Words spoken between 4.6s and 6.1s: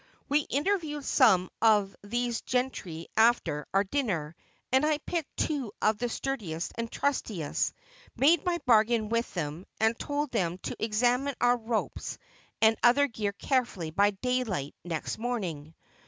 and I picked two of the